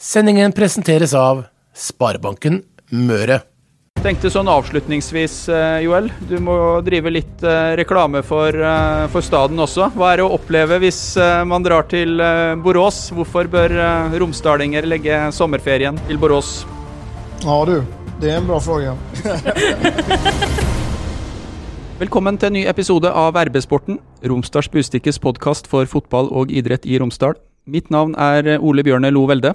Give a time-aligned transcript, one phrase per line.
[0.00, 1.42] Sendingen presenteres av
[1.76, 3.42] Sparebanken Møre.
[4.00, 6.08] Tenkte sånn avslutningsvis, eh, Joel.
[6.24, 9.90] Du må drive litt eh, reklame for, eh, for staden også.
[9.92, 12.16] Hva er det å oppleve hvis man drar til
[12.64, 13.10] Borås?
[13.12, 13.76] Hvorfor bør
[14.16, 16.64] romsdalinger legge sommerferien til Borås?
[17.44, 17.84] Ja du,
[18.24, 18.96] det er en bra spørsmål.
[22.00, 26.96] Velkommen til en ny episode av RB-sporten, Romsdals Bustikkes podkast for fotball og idrett i
[26.96, 27.36] Romsdal.
[27.68, 29.52] Mitt navn er Ole Bjørne Lo Velde.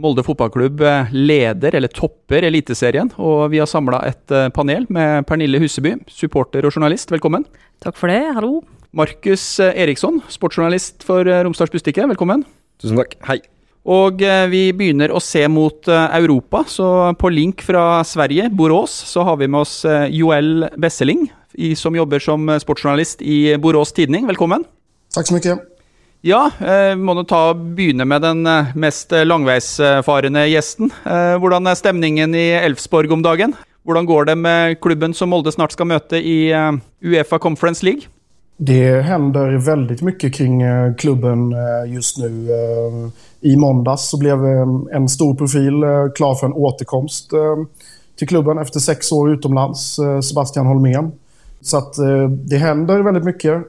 [0.00, 3.10] Molde fotballklubb eh, leder, eller topper, Eliteserien.
[3.22, 7.12] Og vi har samla et eh, panel med Pernille Huseby, supporter og journalist.
[7.12, 7.46] Velkommen.
[7.84, 8.20] Takk for det.
[8.36, 8.60] Hallo.
[8.96, 12.06] Markus eh, Eriksson, sportsjournalist for Romsdals Bustikke.
[12.12, 12.44] Velkommen.
[12.82, 13.16] Tusen takk.
[13.28, 13.40] Hei.
[13.86, 14.18] Og
[14.50, 16.88] vi begynner å se mot Europa, så
[17.20, 19.76] på link fra Sverige, Borås, så har vi med oss
[20.10, 21.28] Joel Besseling,
[21.78, 24.26] som jobber som sportsjournalist i Borås Tidning.
[24.26, 24.66] Velkommen.
[25.14, 25.58] Takk så mye.
[26.26, 30.90] Ja, vi eh, må nå ta begynne med den eh, mest langveisfarende gjesten.
[31.06, 33.54] Eh, hvordan er stemningen i Elfsborg om dagen?
[33.86, 38.10] Hvordan går det med klubben som Molde snart skal møte i Uefa Conference League?
[38.58, 40.58] Det hender veldig mye kring
[40.98, 41.52] klubben
[41.92, 42.32] just nå.
[43.46, 44.34] I måndags ble
[44.98, 45.78] en stor profil
[46.18, 47.36] klar for en återkomst
[48.18, 49.92] til klubben etter seks år utenlands,
[50.26, 51.12] Sebastian Holmén.
[51.62, 53.60] Så det hender veldig mye.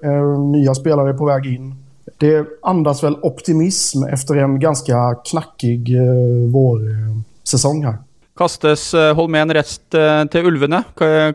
[0.56, 1.76] Nye spillere er på vei inn.
[2.18, 4.94] Det andas vel optimism efter en ganske
[5.26, 7.98] knackig eh, vårsäsong här.
[8.38, 10.84] Kastes eh, Holmén rett eh, til Ulvene.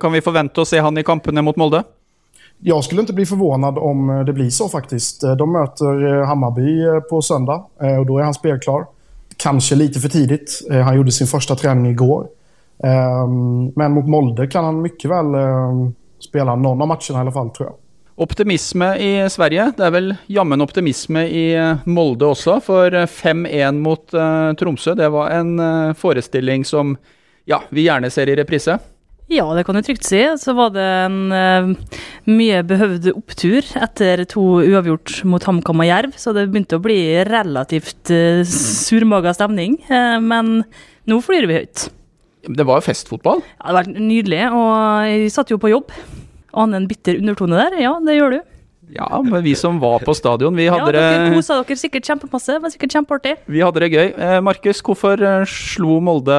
[0.01, 1.83] Kan vi forvente å se han i kampene mot Molde?
[2.63, 5.25] Jeg skulle ikke bli forvånet om det blir så, faktisk.
[5.39, 6.77] De møter Hammarby
[7.11, 8.85] på søndag, og da er han spelklar.
[9.35, 10.45] Kanskje litt for tidlig.
[10.71, 12.29] Han gjorde sin første trening i går.
[12.87, 15.35] Men mot Molde kan han mye vel
[16.23, 17.77] spille noen av matchene, i hvert fall, tror jeg.
[18.21, 19.71] Optimisme i Sverige.
[19.77, 24.93] Det er vel jammen optimisme i eh, Molde også, for 5-1 eh, mot uh, Tromsø.
[24.99, 26.97] Det var en uh, forestilling som
[27.49, 28.77] ja, vi gjerne ser i reprise.
[29.33, 30.21] Ja, det kan du trygt si.
[30.37, 31.97] Så var det en uh,
[32.29, 37.01] mye behøvd opptur etter to uavgjort mot HamKam og Jerv, så det begynte å bli
[37.33, 39.81] relativt uh, surmaga stemning.
[39.89, 40.59] men
[41.09, 41.89] nå flyr vi høyt.
[42.43, 43.41] Det var jo festfotball?
[43.57, 44.43] Ja, det var nydelig.
[44.53, 45.97] Og jeg satt jo på jobb.
[46.53, 47.79] Ane en bitter undertone der?
[47.81, 48.41] Ja, det gjør du.
[48.93, 52.09] Ja, men vi som var på stadion, vi hadde det Ja, dere kosa dere sikkert
[52.11, 52.57] kjempemasse.
[52.57, 53.35] Det var sikkert kjempeartig.
[53.49, 54.09] Vi hadde det gøy.
[54.13, 56.37] Eh, Markus, hvorfor eh, slo Molde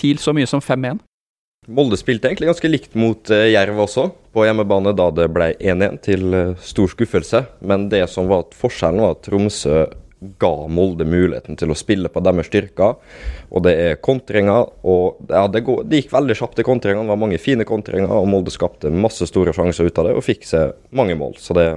[0.00, 0.98] TIL så mye som 5-1?
[1.70, 6.00] Molde spilte egentlig ganske likt mot uh, Jerv også, på hjemmebane da det ble 1-1,
[6.04, 7.44] til stor skuffelse.
[7.64, 9.84] Men det som var forskjellen, var at Tromsø
[10.40, 12.96] ga Molde muligheten til å spille på deres styrker.
[13.50, 14.70] Og det er kontringer.
[14.82, 17.06] og ja, det, går, det, gikk veldig kjapt i kontringene.
[17.06, 20.26] Det var mange fine kontringer, og Molde skapte masse store sjanser ut av det og
[20.26, 21.36] fikk seg mange mål.
[21.40, 21.68] Så det,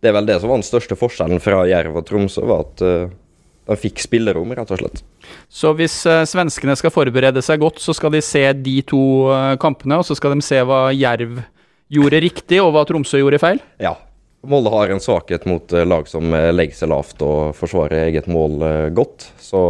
[0.00, 2.84] det er vel det som var den største forskjellen fra Jerv og Tromsø, var at
[2.84, 3.08] uh,
[3.70, 5.02] de fikk spillerom, rett og slett.
[5.52, 9.56] Så hvis uh, svenskene skal forberede seg godt, så skal de se de to uh,
[9.60, 11.42] kampene, og så skal de se hva Jerv
[11.90, 13.60] gjorde riktig, og hva Tromsø gjorde feil?
[13.82, 13.96] Ja,
[14.40, 18.28] Molde har en svakhet mot eh, lag som eh, legger seg lavt og forsvarer eget
[18.30, 19.28] mål eh, godt.
[19.40, 19.60] Så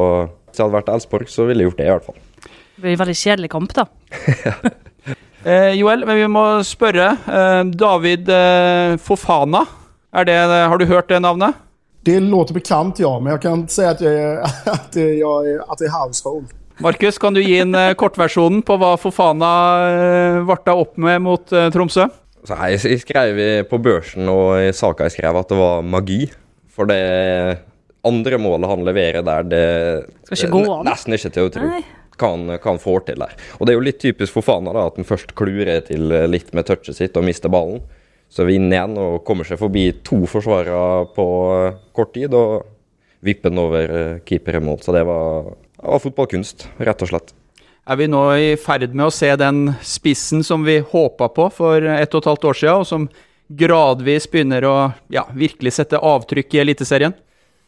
[0.51, 2.21] hvis jeg hadde vært Elsborg, så ville jeg gjort det, i hvert fall.
[2.77, 3.85] Det blir en veldig kjedelig kamp, da.
[5.51, 7.11] eh, Joel, men vi må spørre.
[7.27, 9.65] Eh, David eh, Fofana,
[10.15, 10.39] er det,
[10.71, 11.59] har du hørt det navnet?
[12.07, 13.11] Det låter bekant, ja.
[13.19, 14.39] Men jeg kan si at jeg,
[14.77, 15.21] at jeg,
[15.67, 16.47] at jeg er household.
[16.81, 19.51] Markus, kan du gi en kortversjonen på hva Fofana
[20.49, 22.07] varta opp med mot Tromsø?
[22.49, 26.23] Så jeg skrev på børsen og i saka jeg skrev at det var magi.
[26.71, 27.01] For det
[28.07, 29.65] andre målet han leverer der, det
[30.31, 30.87] Skal ikke gå an.
[30.89, 31.71] nesten ikke til å tro.
[32.21, 33.33] Hva han, får til der.
[33.59, 36.53] Og det er jo litt typisk for Fana da, at han først klurer til litt
[36.57, 37.81] med touchet sitt og mister ballen.
[38.31, 41.27] Så er vi inne igjen og kommer seg forbi to forsvarere på
[41.97, 42.63] kort tid og
[43.27, 44.79] vipper den over eh, keeper i mål.
[44.85, 47.35] Så det var, det var fotballkunst, rett og slett.
[47.89, 51.83] Er vi nå i ferd med å se den spissen som vi håpa på for
[51.83, 53.09] ett og et halvt år siden, og som
[53.51, 54.77] gradvis begynner å
[55.11, 57.17] ja, virkelig sette avtrykk i Eliteserien?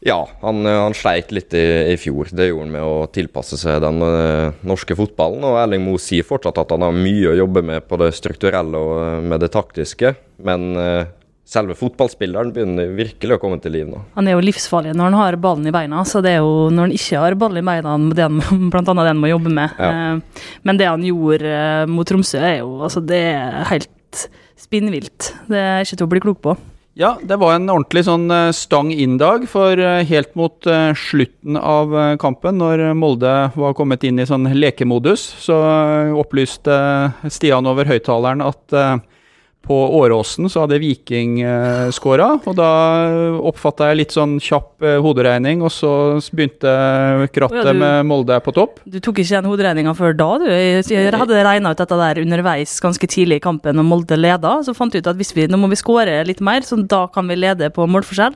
[0.03, 1.63] Ja, han, han, sleit litt i,
[1.93, 2.33] i, fjor.
[2.35, 5.45] Det gjorde han med å tilpasse seg den uh, norske fotballen.
[5.47, 8.81] Og Erling Moe sier fortsatt at han har mye å jobbe med på det strukturelle
[8.81, 10.17] og uh, med det taktiske.
[10.43, 11.07] Men uh,
[11.53, 14.01] selve fotballspilleren begynner virkelig å komme til liv nå.
[14.17, 16.89] Han er jo livsfarlig når han har ballen i beina, så det er jo når
[16.89, 18.41] han ikke har ballen i beina, det han,
[18.73, 19.79] blant annet det han må jobbe med.
[19.79, 19.93] Ja.
[19.93, 24.27] Eh, men det han gjorde eh, mot Tromsø, er jo altså, det er helt
[24.61, 25.33] spinnvilt.
[25.51, 26.57] Det er ikke til å bli klok på.
[26.97, 30.73] Ja, det var en ordentlig sånn eh, stang inn-dag, for helt mot
[31.05, 35.61] slutten av kampen, når Molde var kommet inn i sånn lekemodus, så
[36.17, 36.77] opplyste
[37.29, 38.81] Stian over høyttaleren at
[39.63, 42.71] på Åråsen så hadde Viking eh, skåra, og da
[43.39, 45.93] oppfatta jeg litt sånn kjapp eh, hoderegning, og så
[46.35, 46.73] begynte
[47.35, 48.81] krattet oh, ja, med Molde på topp.
[48.85, 50.49] Du tok ikke den hoderegninga før da, du?
[50.51, 54.59] Jeg jeg hadde regna ut dette der underveis ganske tidlig i kampen, og Molde leda.
[54.67, 57.05] Så fant vi ut at hvis vi, nå må vi skåre litt mer, så da
[57.13, 58.35] kan vi lede på målforskjell.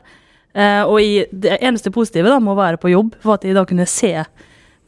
[0.57, 3.57] Eh, og i, det eneste positive da, med å være på jobb, var at jeg
[3.57, 4.15] da kunne se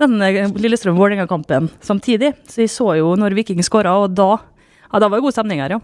[0.00, 2.32] den eh, Lillestrøm-Vålerenga-kampen samtidig.
[2.48, 4.36] Så jeg så jo når Viking skåra, og da,
[4.86, 5.82] ja, da var det god stemning her, ja.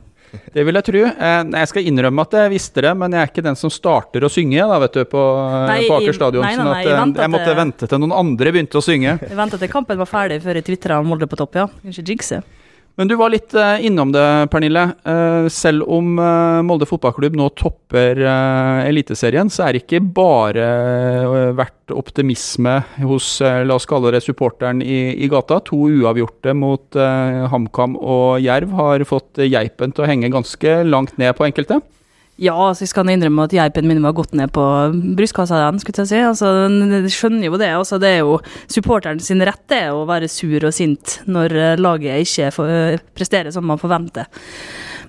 [0.55, 1.03] Det vil jeg tro.
[1.05, 4.25] Eh, Jeg skal innrømme at jeg visste det, men jeg er ikke den som starter
[4.27, 6.45] å synge da, vet du, på, eh, Nei, på Aker stadion.
[6.45, 9.19] sånn at jeg eh, jeg måtte vente til noen andre begynte å synge.
[9.23, 11.67] Jeg venta til kampen var ferdig før jeg tvitra Molde på topp, ja.
[11.85, 12.43] Kanskje jinxe.
[12.95, 14.85] Men du var litt eh, innom det, Pernille.
[15.03, 18.21] Eh, selv om eh, Molde fotballklubb nå topper
[18.87, 20.67] Eliteserien, så er det ikke bare
[21.59, 25.59] verdt optimisme hos, la oss kalle det supporteren i, i gata.
[25.67, 26.99] To uavgjorte mot
[27.51, 31.81] HamKam og Jerv har fått geipen til å henge ganske langt ned på enkelte.
[32.43, 34.63] Ja, altså jeg skal innrømme at geipen min var gått ned på
[35.15, 36.23] brystkassa den, skulle jeg si.
[36.27, 37.69] Altså, jeg skjønner jo det.
[37.71, 41.77] Altså, det er jo supporteren sin rett det, å være sur og sint når eh,
[41.79, 44.27] laget ikke får, eh, presterer som man forventer.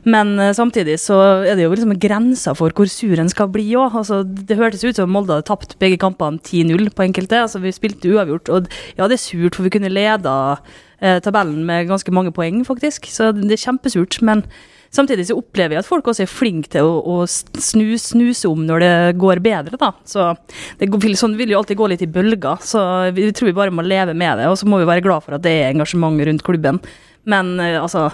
[0.06, 1.18] Men eh, samtidig så
[1.50, 3.98] er det jo liksom grenser for hvor sur en skal bli òg.
[4.04, 7.42] Altså, det hørtes ut som Molde hadde tapt begge kampene 10-0 på enkelte.
[7.48, 8.70] Altså, vi spilte uavgjort, og
[9.00, 10.38] ja, det er surt, for vi kunne leda
[11.02, 13.10] eh, tabellen med ganske mange poeng, faktisk.
[13.10, 14.22] Så det er kjempesurt.
[14.22, 14.46] men
[14.96, 18.64] Samtidig så opplever jeg at folk også er flinke til å, å snu, snuse om
[18.68, 19.92] når det går bedre, da.
[20.08, 20.30] Så
[20.80, 23.76] det vil, sånn vil jo alltid gå litt i bølger, så vi tror vi bare
[23.76, 24.48] må leve med det.
[24.52, 26.80] Og så må vi være glad for at det er engasjement rundt klubben.
[27.28, 28.08] Men eh, altså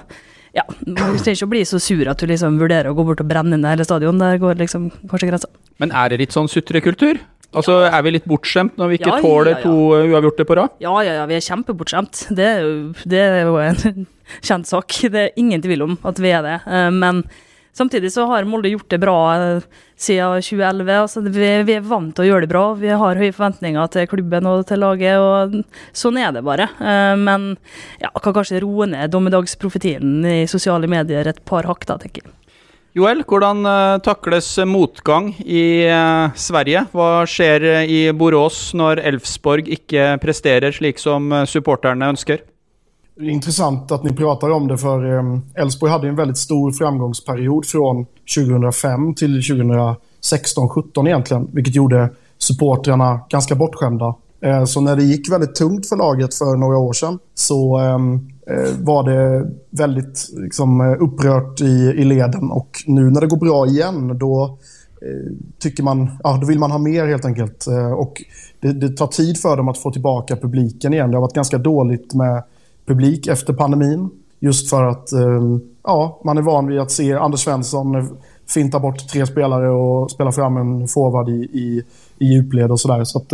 [0.56, 3.22] ja, Du trenger ikke å bli så sur at du liksom vurderer å gå bort
[3.24, 4.20] og brenne ned hele stadion.
[4.20, 5.52] Der går liksom kanskje grensa.
[5.80, 7.22] Men er det litt sånn sutrekultur?
[7.54, 9.62] Altså, Er vi litt bortskjemt når vi ikke Ja, ja, tåler ja.
[9.66, 9.76] to
[10.08, 10.76] uavgjorte på rad?
[10.80, 12.26] Ja, ja, ja, vi er kjempebortskjemt.
[12.32, 12.50] Det
[13.12, 14.08] det er jo en
[14.48, 14.88] kjent sak.
[15.12, 16.60] Det er ingen tvil om at vi er det.
[16.66, 17.24] Eh, Men
[17.76, 19.68] samtidig så har Molde gjort det bra eh,
[20.00, 20.92] siden 2011.
[20.96, 22.64] Altså, vi, vi er vant til å gjøre det bra.
[22.80, 25.60] Vi har høye forventninger til klubben og til laget, og
[25.92, 26.70] sånn er det bare.
[26.80, 27.58] Eh, Men
[28.00, 32.32] ja, kan kanskje roe ned dommedagsprofetien i sosiale medier et par hakk, da, tenker jeg.
[32.92, 36.82] Joel, hvordan eh, takles motgang i eh, Sverige?
[36.92, 42.42] Hva skjer eh, i Borås når Elfsborg ikke presterer slik som supporterne ønsker?
[43.16, 45.04] Det är intressant att ni pratar om det för
[45.56, 48.06] Elfsborg hadde en väldigt stor framgångsperiod fra
[48.36, 54.16] 2005 til 2016-2017 egentligen, vilket gjorde supportrarna ganska bortskämda.
[54.42, 58.16] Eh, Så när det gick väldigt tungt för laget för några år sedan så ehm,
[58.48, 63.38] eh, var det väldigt liksom, eh, upprört i, i leden och nu när det går
[63.38, 64.58] bra igen då
[65.02, 67.66] eh, tycker man, ja, då man ha mer helt enkelt.
[67.98, 68.24] Och
[68.60, 71.12] det, det tar tid för dem att få tillbaka publiken igen.
[71.12, 72.44] Det har varit ganska dåligt med
[72.86, 74.10] publik efter pandemin.
[74.40, 78.18] Just för att eh, ja, man är van vid att se Anders Svensson
[78.50, 81.84] finta bort tre spelare och spela fram en forward i, i,
[82.20, 83.04] i djupled och sådär.
[83.04, 83.34] Så att,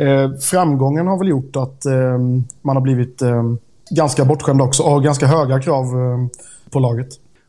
[0.00, 2.18] eh, framgången har väl gjort att eh,
[2.62, 3.42] man har blivit eh,
[3.90, 6.26] ganska bortskämd också och har ganska höga krav eh,
[6.70, 7.08] på laget.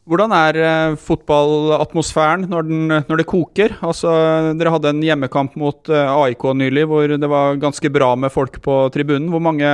[0.09, 3.75] Hvordan er eh, fotballatmosfæren når, den, når det koker?
[3.85, 4.09] Altså,
[4.57, 8.57] dere hadde en hjemmekamp mot eh, AIK nylig hvor det var ganske bra med folk
[8.65, 9.29] på tribunen.
[9.29, 9.69] Hvor mange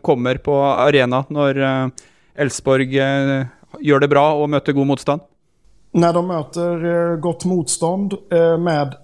[0.00, 2.06] kommer på arena når eh,
[2.40, 3.44] Elfsborg eh,
[3.84, 5.26] gjør det bra og møter god motstand?
[5.92, 8.94] När de möter eh, gott motstånd eh, med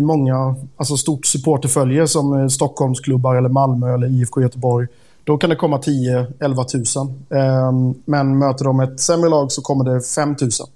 [0.00, 4.86] många, alltså stort supporterfölje som eh, Stockholmsklubbar eller Malmö eller IFK Göteborg,
[5.24, 7.06] då kan det komma 10-11 tusen.
[7.30, 7.72] Eh,
[8.04, 10.66] men möter de ett sämre lag så kommer det 5 tusen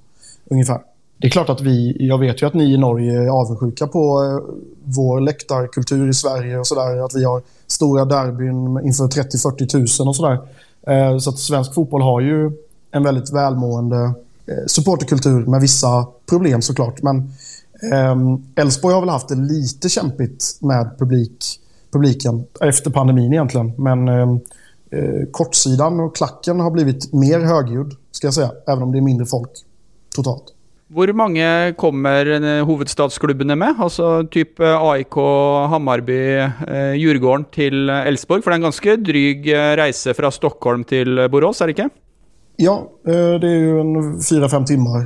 [0.50, 0.80] ungefär.
[1.20, 4.24] Det är klart att vi, jag vet ju att ni i Norge är avundsjuka på
[4.24, 4.54] eh,
[4.84, 7.04] vår läktarkultur i Sverige och sådär.
[7.04, 10.38] Att vi har stora derbyn inför 30-40 tusen och sådär.
[10.86, 12.52] Eh, så att svensk fotboll har ju
[12.90, 13.96] en väldigt välmående
[14.46, 17.02] eh, supporterkultur med vissa problem såklart.
[17.02, 17.30] Men ehm,
[18.56, 21.44] Elfsborg har väl haft det lite kämpigt med publik,
[21.92, 23.72] publiken efter pandemin egentligen.
[23.78, 24.40] Men ehm,
[24.90, 28.50] eh, kortsidan och klacken har blivit mer högljudd, ska jag säga.
[28.66, 29.50] Även om det är mindre folk
[30.16, 30.54] totalt.
[30.88, 33.76] Hvor mange kommer eh, hovedstadsklubbene med?
[33.78, 35.18] Altså type AIK,
[35.68, 38.40] Hammarby, eh, Djurgården til Elsborg?
[38.40, 41.76] For det er en ganske dryg eh, reise fra Stockholm til eh, Borås, er det
[41.76, 41.90] ikke?
[42.60, 45.00] Ja, eh, det är ju en 4-5 timmar.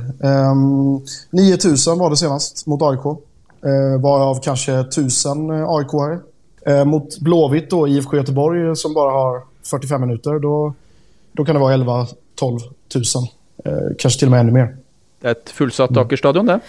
[0.51, 3.05] Um, 9000 var det senast mot AIK.
[3.05, 6.19] Uh, varav kanske 1000 AIK-are.
[6.65, 10.73] Eh, mot Blåvitt då, IFK Göteborg eh, som bara har 45 minuter, då,
[11.31, 12.59] då kan det vara 11-12
[12.93, 13.23] tusen.
[13.65, 14.75] Eh, kanske till och med ännu mer.
[15.21, 16.59] Det er et fullsatt Aker stadion, det.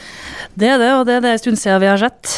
[0.54, 2.36] Det er det, og det er det en stund siden vi har sett.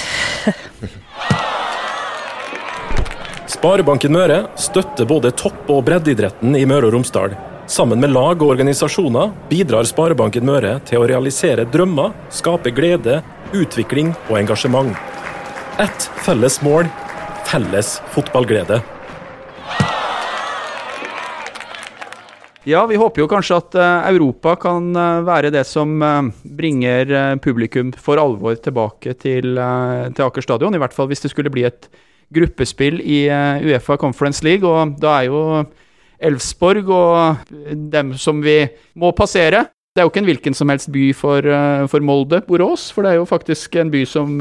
[3.53, 7.37] Sparebanken Møre støtter både topp- og breddeidretten i Møre og Romsdal.
[7.67, 13.17] Sammen med lag og organisasjoner bidrar Sparebanken Møre til å realisere drømmer, skape glede,
[13.51, 14.93] utvikling og engasjement.
[15.83, 16.87] Ett felles mål
[17.51, 18.79] felles fotballglede.
[22.67, 27.39] Ja, vi håper jo kanskje at eh, Europa kan eh, være det som eh, bringer
[27.43, 30.75] publikum for alvor tilbake til, til Aker stadion.
[30.75, 31.91] I hvert fall hvis det skulle bli et
[32.35, 33.27] gruppespill i
[33.63, 34.67] Uefa Conference League.
[34.67, 35.43] Og da er jo
[36.19, 37.49] Elfsborg og
[37.93, 38.63] dem som vi
[38.99, 39.67] må passere.
[39.97, 41.47] Det er jo ikke en hvilken som helst by for,
[41.89, 44.37] for Molde, Borås, for det er jo faktisk en by som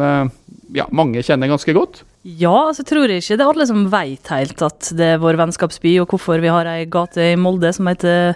[0.75, 2.01] ja, mange kjenner ganske godt.
[2.25, 5.38] Ja, altså tror jeg ikke det er alle som veit helt at det er vår
[5.38, 8.34] vennskapsby, og hvorfor vi har ei gate i Molde som heter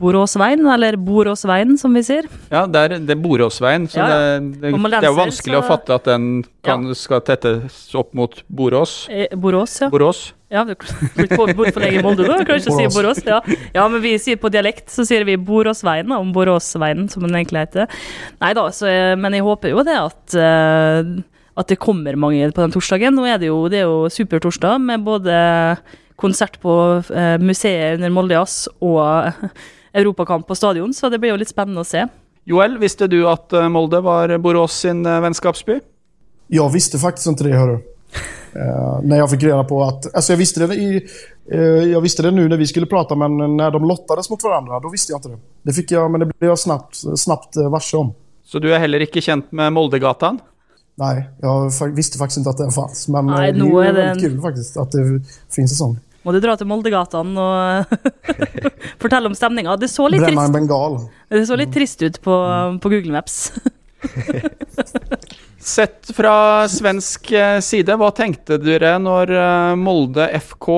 [0.00, 2.30] Boråsveien, eller Boråsveien, som vi sier.
[2.50, 4.22] Ja, det er, det er Boråsveien, så ja, ja.
[4.40, 5.60] Det, det, det, er jo vanskelig så...
[5.60, 6.30] å fatte at den
[6.64, 6.96] kan, ja.
[6.96, 9.04] skal tettes opp mot Borås.
[9.12, 9.92] Eh, Borås, ja.
[9.92, 10.30] Borås.
[10.52, 10.76] Ja, du
[11.16, 12.36] blitt bort for lenge i Molde, da?
[12.46, 13.18] Kan ikke si Borås?
[13.26, 13.40] Ja.
[13.74, 17.64] ja, men vi sier på dialekt så sier vi Boråsveien, om Boråsveien, som den egentlig
[17.64, 17.90] heter.
[18.42, 18.68] Nei da,
[19.18, 21.16] men jeg håper jo det at uh,
[21.56, 23.16] at det kommer mange på den torsdagen.
[23.16, 25.36] Nå er det jo, det er jo supertorsdag med både
[26.20, 29.32] konsert på eh, museet under Molde Jazz og
[29.96, 32.04] europakamp på stadion, så det blir jo litt spennende å se.
[32.46, 35.80] Joel, visste du at eh, Molde var Borås sin eh, vennskapsby?
[36.52, 37.92] Jeg visste faktisk ikke det, hører du.
[38.56, 41.08] Uh, när jag fick reda på att, alltså jag visste det i,
[41.52, 41.60] uh,
[41.92, 44.88] jag visste det nu när vi skulle prata men när de lottades mot varandra då
[44.88, 45.38] visste jag inte det.
[45.62, 48.14] Det fick jag, men det blev jag snabbt, snabbt varse om.
[48.44, 50.38] Så du er heller ikke kjent med Moldegatan?
[50.94, 53.08] Nej, jag visste faktiskt inte att den fanns.
[53.08, 55.98] Men Nej, det är, är väldigt kul faktiskt att det finns en sån.
[56.26, 57.92] Må du dra til Moldegatan og
[59.02, 59.76] fortelle om stemninga.
[59.78, 60.96] Det så litt Brenne en bengal.
[61.30, 62.34] Det så litt trist ut på,
[62.82, 63.52] på Google Maps.
[65.66, 70.68] Sett fra svensk eh, side, hva tenkte dere når eh, Molde FK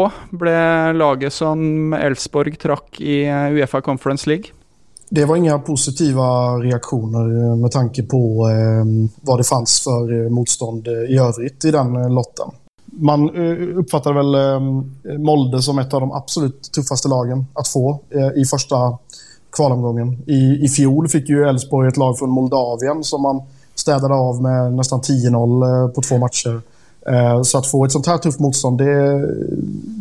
[0.41, 0.55] ble
[0.97, 4.55] laget som Elfsborg trakk i eh, Uefa Conference League?
[5.11, 11.19] Det var inga positiva reaktioner med tanke på eh, vad det fanns eh, motstånd i
[11.19, 12.57] övrigt i den lotten.
[12.87, 18.41] Man eh, vel eh, Molde som ett av de absolut tuffaste lagen att få eh,
[18.41, 18.99] i första
[19.53, 20.23] kvalomgången.
[20.27, 23.43] I, I fjol fick ju Elfsborg ett lag från Moldavien som man
[23.79, 26.61] städade av med nästan 10-0 på två matcher.
[27.45, 29.21] Så att få ett sånt här tufft motstånd, det,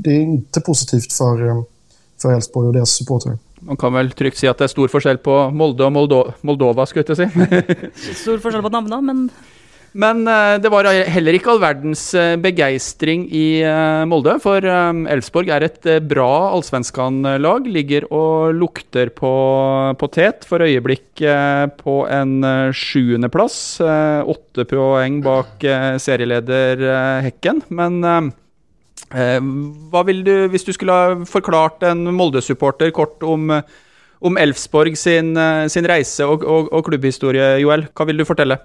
[0.04, 1.64] det är inte positivt för,
[2.22, 3.38] för Elfsborg och deras supportrar.
[3.60, 6.86] Man kan vel trygt si at det er stor forskjell på Molde og Moldo Moldova,
[6.86, 7.26] skulle jeg si.
[8.22, 9.24] stor forskjell på navnene, men
[10.00, 14.38] men uh, det var heller ikke all verdens uh, begeistring i uh, Molde.
[14.44, 17.68] For Elfsborg er et bra allsvenskan-lag.
[17.68, 19.34] Ligger og lukter på
[20.00, 21.26] potet for øyeblikk
[21.82, 22.36] på en
[22.78, 23.62] sjuendeplass.
[23.82, 25.66] Åtte poeng bak
[26.04, 26.84] serieleder
[27.26, 27.64] Hekken.
[27.74, 28.34] Men
[29.16, 29.40] Eh,
[29.92, 33.52] hva vil du, Hvis du skulle ha forklart en Molde-supporter kort om,
[34.20, 38.60] om Elfsborg sin, eh, sin reise og, og, og, klubbhistorie, Joel, hva vil du fortelle?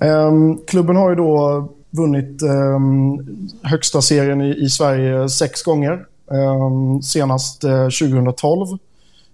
[0.00, 6.04] Um, klubben har ju då vunnit um, högsta serien i, i, Sverige seks ganger.
[6.26, 8.78] Um, senast uh, 2012.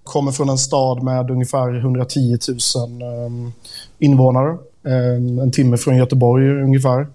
[0.05, 2.39] Kommer fra en stad med ungefär 110
[2.77, 3.53] 000 um,
[3.99, 4.59] invånare.
[5.43, 7.07] En timme fra Göteborg ungefär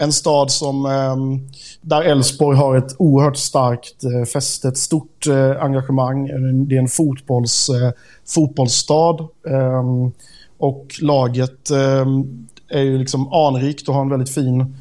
[0.00, 1.48] en stad som, ehm,
[1.80, 6.26] där Elfsborg har ett oerhört starkt eh, fäste, ett stort eh, engagemang.
[6.68, 7.92] Det är en fotbolls, eh,
[8.26, 9.28] fotbollsstad.
[9.48, 10.12] Ehm,
[10.58, 14.76] och laget ehm, är ju liksom anrikt och har en väldigt fin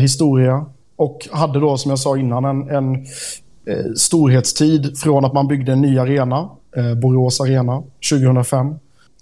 [0.00, 0.66] historia.
[0.96, 3.06] Och hade då, som jag sa innan, en, en
[3.96, 6.48] storhetstid från att man byggde en ny arena,
[7.02, 8.74] Borås Arena, 2005,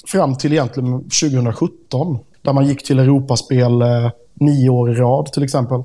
[0.06, 3.82] fram till egentligen 2017, där man gick till Europaspel
[4.34, 5.82] nio år i rad till exempel.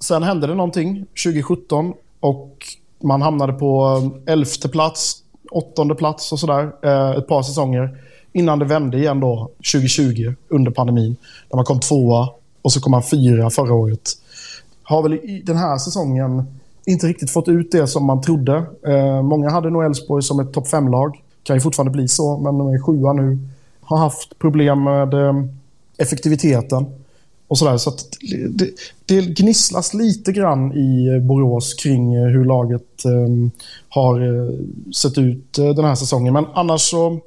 [0.00, 2.66] Sen hände det någonting 2017 och
[3.02, 5.16] man hamnade på elfte plats,
[5.50, 7.98] åttonde plats och sådär eh, ett par säsonger
[8.32, 11.16] innan det vände igen då 2020 under pandemin.
[11.48, 12.28] Där man kom tvåa
[12.62, 14.10] och så kom man fyra förra året.
[14.82, 16.42] Har väl i den här säsongen
[16.86, 18.64] inte riktigt fått ut det som man trodde.
[18.86, 21.22] Eh, många hade nog Elfsborg som ett topp fem-lag.
[21.42, 23.38] Kan ju fortfarande bli så, men de är sjua nu.
[23.80, 25.44] Har haft problem med eh,
[25.98, 26.86] effektiviteten
[27.48, 27.76] och sådär.
[27.76, 27.92] Så
[28.50, 28.70] det,
[29.06, 33.50] det, gnisslas lite grann i Borås kring eh, hur laget eh,
[33.88, 34.50] har uh,
[34.94, 36.32] sett ut den här säsongen.
[36.32, 37.20] Men annars så,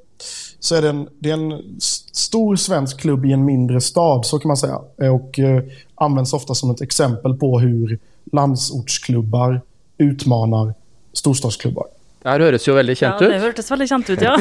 [0.59, 1.79] så är det en, det är en
[2.11, 4.79] stor svensk klubb i en mindre stad, så kan man säga.
[5.11, 5.63] Och eh,
[5.95, 7.99] används ofta som ett exempel på hur
[8.31, 9.61] landsortsklubbar
[9.97, 10.73] utmanar
[11.13, 11.85] storstadsklubbar.
[12.23, 13.27] Det her høres jo veldig kjent ut.
[13.27, 14.37] Ja, det hørtes veldig kjent ut, ja.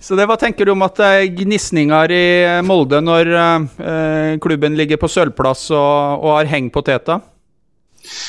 [0.00, 2.26] Så det, Hva tenker du om at det er gnisninger i
[2.64, 7.20] Molde når eh, klubben ligger på sølvplass og, og har heng på teta?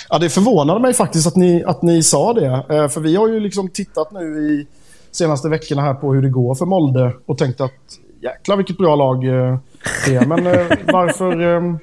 [0.10, 2.66] Ja, det förvånade mig faktiskt att ni, att ni sa det.
[2.70, 4.68] Eh, för vi har ju liksom tittat nu i
[5.12, 8.96] senaste veckorna här på hur det går för Molde och tänkt att jäklar vilket bra
[8.96, 9.58] lag eh,
[10.06, 10.26] det är.
[10.26, 11.56] Men eh, varför...
[11.56, 11.76] Eh,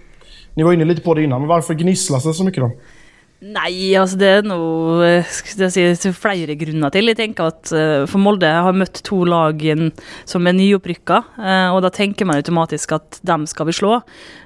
[0.55, 2.71] ni var inne lite på det innan, men varför gnisslas det så mycket då?
[3.39, 7.07] Nei, altså det er noe eh, skal jeg si, flere grunner til.
[7.07, 9.63] Jeg tenker at uh, For Molde har møtt to lag
[10.27, 14.01] som er nyopprykka, uh, og da tenker man automatisk at dem skal vi slå.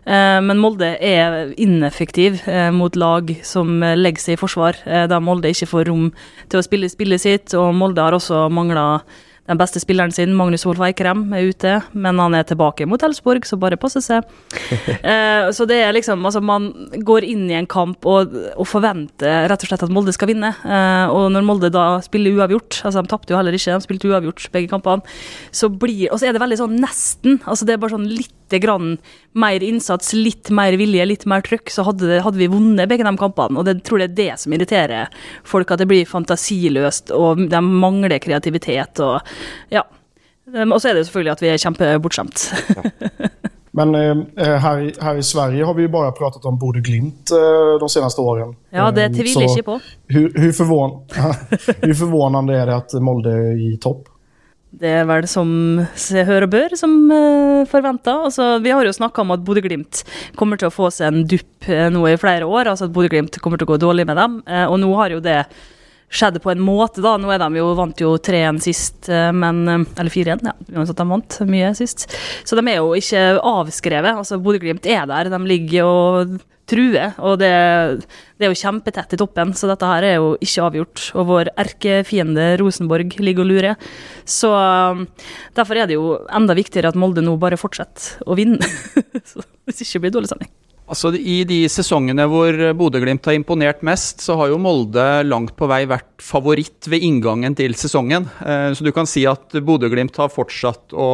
[0.05, 2.41] Men Molde er ineffektiv
[2.75, 6.09] mot lag som legger seg i forsvar, da Molde ikke får rom
[6.51, 9.05] til å spille spillet sitt, og Molde har også mangla
[9.51, 13.47] den beste spilleren sin, Magnus Wolff Eikrem, er ute, men han er tilbake mot Elsborg,
[13.49, 14.27] så bare passe seg.
[15.13, 16.69] eh, så det er liksom Altså, man
[17.03, 20.53] går inn i en kamp og, og forventer rett og slett at Molde skal vinne.
[20.63, 24.13] Eh, og når Molde da spiller uavgjort, altså de tapte jo heller ikke, de spilte
[24.13, 25.03] uavgjort begge kampene,
[25.51, 27.41] så blir Og så er det veldig sånn nesten.
[27.43, 28.31] Altså det er bare sånn litt
[28.61, 28.99] grann
[29.33, 33.15] mer innsats, litt mer vilje, litt mer trøkk, så hadde, hadde vi vunnet begge de
[33.17, 33.61] kampene.
[33.61, 37.47] Og det tror jeg det er det som irriterer folk, at det blir fantasiløst, og
[37.49, 39.01] de mangler kreativitet.
[39.01, 39.21] og
[39.73, 39.87] ja.
[40.53, 42.45] Og så er det selvfølgelig at vi er kjempebortskjemt.
[43.73, 47.71] Men eh, eh, her, her, i Sverige har vi jo bare pratet om Bodø-Glimt eh,
[47.81, 48.53] de seneste årene.
[48.69, 49.79] Ja, det eh, tviler ikke på.
[50.13, 54.12] Hvor forvånende er det at Molde er i topp?
[54.73, 55.51] Det er vel som
[56.01, 58.17] se, hør og bør, som uh, forventa.
[58.29, 60.01] Altså, vi har jo snakka om at Bodø-Glimt
[60.39, 62.73] kommer til å få seg en dupp uh, nå i flere år.
[62.73, 64.41] Altså at Bodø-Glimt kommer til å gå dårlig med dem.
[64.49, 65.43] Uh, og nå har jo det
[66.13, 67.17] skjedd på en måte, da.
[67.21, 70.55] Nå er de jo, vant jo 3-1 sist, eh, men eh, Eller 4-1, ja.
[70.77, 72.07] Uansett, de vant mye sist.
[72.45, 74.13] Så de er jo ikke avskrevet.
[74.13, 75.33] Altså, Bodø-Glimt er der.
[75.33, 76.37] De ligger og
[76.73, 77.13] truer.
[77.21, 77.53] Og det,
[78.39, 81.05] det, er jo kjempetett i toppen, så dette her er jo ikke avgjort.
[81.19, 83.95] Og vår erkefiende Rosenborg ligger og lurer.
[84.25, 85.07] Så um,
[85.57, 88.61] derfor er det jo enda viktigere at Molde nå bare fortsetter å vinne.
[89.69, 90.53] hvis ikke blir det dårlig stemning.
[90.93, 95.69] Altså I de sesongene hvor Bodø-Glimt har imponert mest, så har jo Molde langt på
[95.71, 98.27] vei vært favoritt ved inngangen til sesongen.
[98.45, 101.09] Eh, så du kan si at Bodø-Glimt har fortsatt å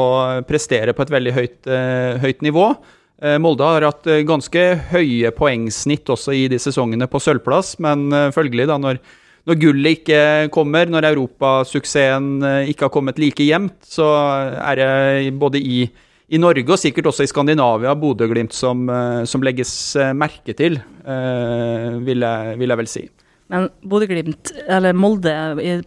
[0.48, 2.72] prestere på et veldig høyt, eh, høyt nivå.
[3.18, 8.68] Eh, Molde har hatt ganske høye poengsnitt også i de sesongene på sølvplass, men følgelig,
[8.70, 9.00] da, når,
[9.48, 10.20] når gullet ikke
[10.54, 14.12] kommer, når europasuksessen ikke har kommet like jevnt, så
[14.59, 15.81] er det både i
[16.28, 20.76] i Norge og sikkert også i Skandinavia Bodø-Glimt som, eh, som, legges eh, merke til,
[21.09, 23.04] eh, vil jeg, vil jeg vel si.
[23.48, 25.33] Men Bodø-Glimt, eller Molde,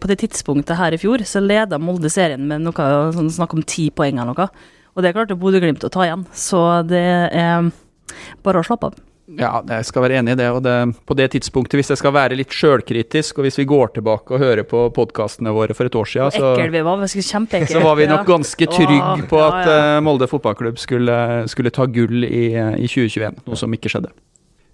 [0.02, 3.62] på det tidspunktet her i fjor, så leda Molde serien med noe sånn snakk om
[3.62, 4.48] ti poeng eller noe.
[4.92, 6.26] Og det klarte Bodø-Glimt å ta igjen.
[6.36, 7.70] Så det er
[8.44, 9.00] bare å slappe av.
[9.38, 10.48] Ja, jeg skal være enig i det.
[10.52, 10.74] Og det,
[11.08, 14.42] på det tidspunktet, hvis jeg skal være litt sjølkritisk, og hvis vi går tilbake og
[14.42, 17.24] hører på podkastene våre for et år siden, så, vi var, vi
[17.70, 19.78] så var vi nok ganske trygge på at ja.
[20.04, 21.16] Molde fotballklubb skulle,
[21.52, 24.12] skulle ta gull i, i 2021, noe som ikke skjedde.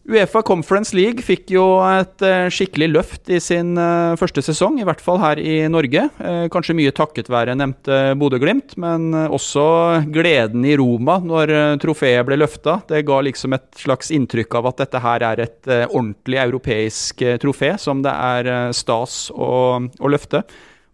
[0.09, 4.87] Uefa Conference League fikk jo et uh, skikkelig løft i sin uh, første sesong, i
[4.89, 6.07] hvert fall her i Norge.
[6.17, 9.67] Uh, kanskje mye takket være nevnte Bodø-Glimt, men også
[10.09, 11.53] gleden i Roma når
[11.85, 12.79] trofeet ble løfta.
[12.89, 17.75] Det ga liksom et slags inntrykk av at dette her er et ordentlig europeisk trofé
[17.77, 20.41] som det er stas å, å, løfte.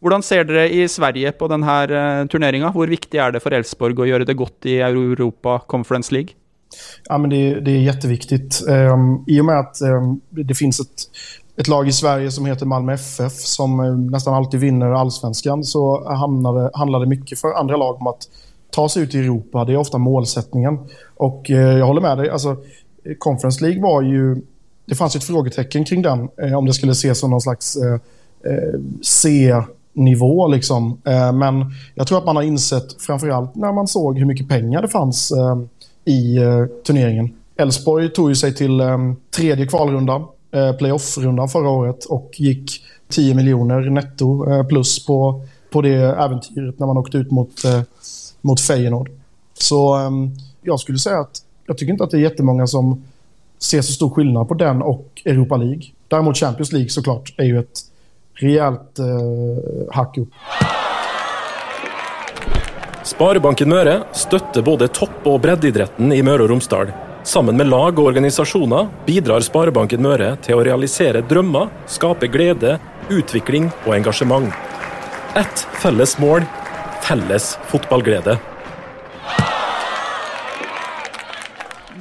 [0.03, 2.75] Hvordan ser dere i Sverige på denne turneringa?
[2.75, 6.35] Hvor viktig er det for Elfsborg å gjøre det godt i Europa Conference League?
[7.09, 8.63] Ja, men det, det är jätteviktigt.
[8.69, 11.11] Um, I och med att um, det finns ett,
[11.57, 16.09] ett lag i Sverige som heter Malmö FF som um, nästan alltid vinner allsvenskan så
[16.15, 18.29] hamnade, handlar det mycket för andra lag om att
[18.71, 19.65] ta sig ut i Europa.
[19.65, 20.79] Det är ofta målsättningen.
[21.17, 22.31] Och uh, jag håller med dig.
[22.31, 22.57] Alltså,
[23.19, 24.37] Conference League var ju...
[24.87, 27.95] Det fanns ett frågetecken kring den, uh, om det skulle ses som någon slags uh,
[28.53, 30.49] eh, C-nivå.
[30.49, 31.01] Liksom.
[31.35, 34.89] Men jag tror att man har insett, framförallt när man såg hur mycket pengar det
[34.89, 35.57] fanns eh,
[36.05, 37.35] i eh, turneringen.
[37.57, 38.99] Elfsborg tog ju sig till eh,
[39.37, 45.95] tredje kvalrundan, eh, playoff-rundan förra året och gick 10 miljoner netto plus på, på det
[45.95, 47.53] äventyret när man åkte ut mot,
[48.41, 49.11] mot Feyenoord.
[49.55, 50.31] Så ehm,
[50.63, 53.05] jag skulle säga att jag tycker inte att det är jättemånga som
[53.59, 55.83] ser så stor skillnad på den och Europa League.
[56.09, 57.81] Däremot Champions League såklart är ju ett
[58.35, 60.29] rejält eh, hack upp.
[63.05, 66.89] Sparebanken Møre støtter både topp- og breddeidretten i Møre og Romsdal.
[67.25, 72.79] Sammen med lag og organisasjoner bidrar Sparebanken Møre til å realisere drømmer, skape glede,
[73.13, 74.49] utvikling og engasjement.
[75.37, 76.49] Ett felles mål
[77.05, 78.39] felles fotballglede.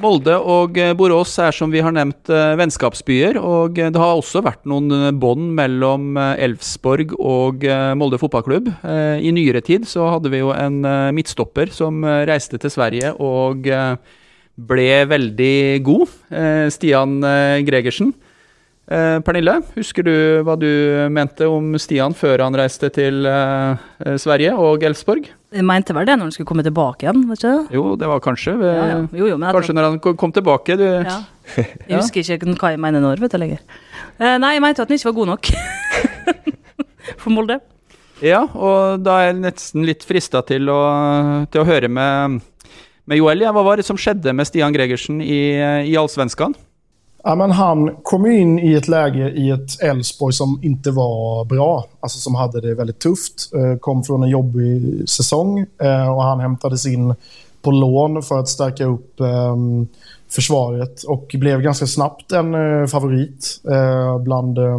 [0.04, 3.38] Molde og eh, Borås er som vi har nevnt eh, vennskapsbyer.
[3.40, 7.64] Og eh, det har også vært noen bånd mellom Elfsborg og
[7.98, 8.68] Molde fotballklubb.
[8.84, 10.82] I nyere tid så hadde vi jo en
[11.16, 13.68] midtstopper som reiste til Sverige og
[14.54, 16.12] ble veldig god.
[16.74, 17.18] Stian
[17.66, 18.12] Gregersen.
[18.84, 20.68] Eh, Pernille, husker du hva du
[21.08, 25.30] mente om Stian før han reiste til eh, eh Sverige og Elfsborg?
[25.54, 27.78] Jeg mente vel det når han skulle komme tilbake igjen, vet ikke det?
[27.78, 28.98] Jo, det var kanskje ved, Ja, ja.
[29.20, 30.76] Jo, jo, Kanskje når han kom tilbake.
[30.76, 31.22] Du, Ja.
[31.88, 33.60] Jeg husker ikke hva jeg mener når, vet du lenger.
[34.18, 35.50] Eh, nei, jeg mente at han ikke var god nok
[37.22, 37.58] for Molde.
[38.24, 40.70] Ja, og da er jeg nesten litt frista til,
[41.52, 42.40] til å høre med,
[43.04, 43.44] med Joel.
[43.44, 45.42] Ja, hva var det som skjedde med Stian Gregersen i,
[45.84, 46.56] i Allsvenskan?
[47.26, 51.44] Ja, men han kom ju in i ett läge i ett Elfsborg som inte var
[51.44, 51.84] bra.
[52.00, 53.50] Alltså som hade det väldigt tufft.
[53.54, 57.14] Eh, Kom från en jobbig säsong og och han hämtades in
[57.62, 59.56] på lån för att stärka upp eh,
[60.28, 64.78] försvaret och blev ganska snabbt en eh, favorit eh, bland eh,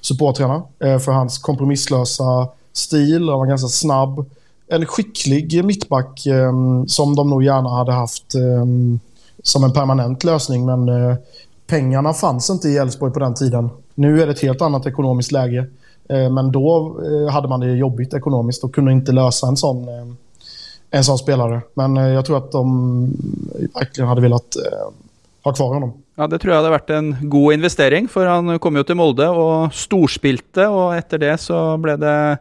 [0.00, 3.28] supportrarna eh, för hans kompromisslösa stil.
[3.28, 4.24] Han var ganska snabb.
[4.70, 6.52] En skicklig mittback eh,
[6.86, 8.64] som de nog gärna hade haft eh,
[9.42, 11.16] som en permanent lösning men eh,
[11.68, 13.70] pengarna fanns inte i Elfsborg på den tiden.
[13.94, 15.66] Nu är det ett helt annat ekonomiskt läge.
[16.08, 19.88] Eh, Men då eh, hade man det jobbigt ekonomiskt och kunde inte lösa en sån,
[19.88, 20.06] eh,
[20.90, 21.60] en sån spelare.
[21.74, 23.12] Men jag tror att de
[23.74, 24.56] verkligen hade velat
[25.44, 25.92] ha kvar honom.
[26.14, 29.28] Ja, Det tror jeg hadde vært en god investering, for han kom jo til Molde
[29.28, 30.66] og storspilte.
[30.66, 32.38] Og etter det så ble det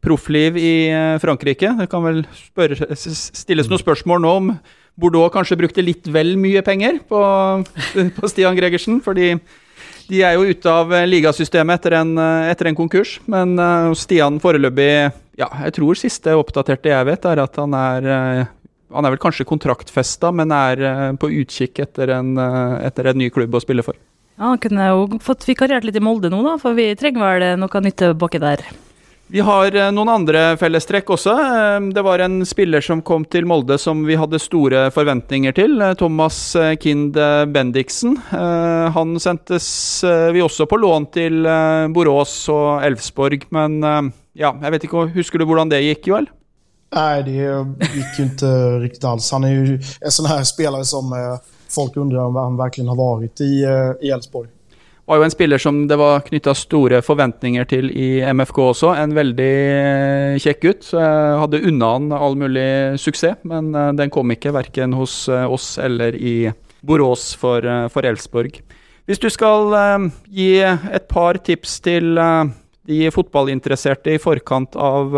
[0.00, 0.72] proffliv i
[1.20, 1.76] Frankrike.
[1.78, 4.50] Det kan vel spørre, stilles noen spørsmål nå om
[4.98, 7.20] Bordeaux kanskje brukte litt vel mye penger på,
[8.16, 9.00] på Stian Gregersen.
[9.04, 9.34] Fordi
[10.10, 13.18] de er jo ute av eh, ligasystemet etter en, eh, etter en konkurs.
[13.30, 14.90] Men eh, Stian foreløpig
[15.40, 18.08] Ja, jeg tror siste oppdaterte jeg vet, er at han er
[18.90, 22.32] han er vel kanskje kontraktfesta, men er på utkikk etter en,
[22.82, 23.94] etter en ny klubb å spille for.
[24.34, 27.62] Ja, Han kunne jo fått vikariert litt i Molde nå, da, for vi trenger vel
[27.62, 28.66] noe nytt tilbake der.
[29.30, 31.32] Vi har eh, noen andre fellestrekk også.
[31.38, 35.76] Eh, Det var en spiller som kom til Molde som vi hadde store forventninger til.
[35.80, 37.14] eh, Thomas eh, Kind
[37.54, 38.16] Bendiksen.
[38.30, 39.68] Han sendtes
[40.34, 41.44] vi også på lån til
[41.94, 43.78] Borås og Elfsborg, men
[44.34, 46.26] ja, jeg vet ikke, husker du hvordan det gikk, Joel?
[46.94, 49.30] Nei, det gikk jo ikke riktig alls.
[49.34, 51.12] Han er jo en sånn her spiller som
[51.70, 53.52] folk undrer om han virkelig har vært i
[54.10, 54.50] Elfsborg.
[55.10, 58.92] Var jo en spiller som det var knytta store forventninger til i MFK også.
[58.94, 60.90] En veldig eh, kjekk gutt.
[60.94, 65.72] Hadde unna han all mulig suksess, men eh, den kom ikke verken hos eh, oss
[65.82, 66.52] eller i
[66.86, 68.60] Borås for, for Elfsborg.
[69.10, 69.74] Hvis du skal
[70.30, 75.10] gi et par tips til de fotballinteresserte i forkant av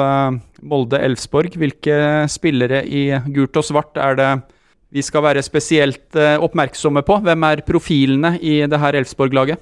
[0.64, 1.98] Molde-Elfsborg, hvilke
[2.32, 4.30] spillere i gult og svart er det
[4.96, 7.20] vi skal være spesielt oppmerksomme på?
[7.28, 9.60] Hvem er profilene i det her Elfsborg-laget?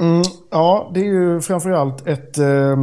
[0.00, 2.76] Mm, ja, det är ju framförallt ett, eh,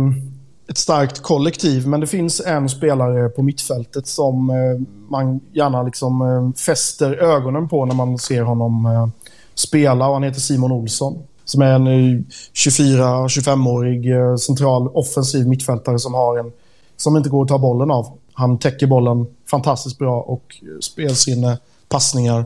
[0.69, 1.87] ett starkt kollektiv.
[1.87, 7.69] Men det finns en spelare på mittfältet som eh, man gärna liksom, eh, fäster ögonen
[7.69, 9.07] på när man ser honom eh,
[9.55, 10.07] spela.
[10.07, 11.23] Och han heter Simon Olsson.
[11.45, 12.21] Som är en eh,
[12.53, 16.51] 24-25-årig eh, central offensiv mittfältare som, har en,
[16.97, 18.17] som inte går att ta bollen av.
[18.33, 21.57] Han täcker bollen fantastiskt bra och eh, spelsinne,
[21.89, 22.45] passningar.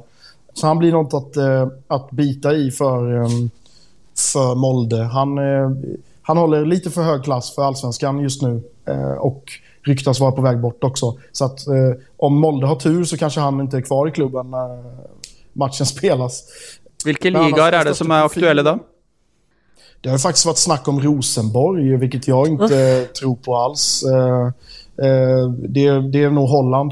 [0.54, 3.30] Så han blir något att, eh, att bita i för, eh,
[4.22, 5.04] för Molde.
[5.04, 5.72] Han, eh,
[6.22, 9.44] han håller lite för hög klass för allsvenskan just nu eh, och
[9.82, 11.18] ryktas vara på väg bort också.
[11.32, 14.52] Så att eh, om Molde har tur så kanske han inte är kvar i klubben
[14.52, 14.84] när
[15.54, 16.44] matchen spelas.
[17.06, 18.80] Vilka ligaer er er det som er aktuelle da?
[20.02, 24.04] Det har faktiskt varit snack om Rosenborg, vilket jag inte tror på alls.
[24.96, 26.92] Det är, det, det är nog Holland